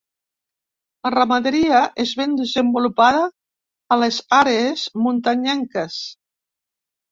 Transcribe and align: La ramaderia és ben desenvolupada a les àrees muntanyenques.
La 1.07 1.11
ramaderia 1.15 1.81
és 2.05 2.13
ben 2.21 2.33
desenvolupada 2.39 3.21
a 3.97 4.01
les 4.05 4.19
àrees 4.41 4.89
muntanyenques. 5.05 6.03